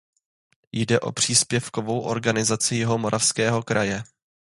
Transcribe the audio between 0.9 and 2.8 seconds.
o příspěvkovou organizaci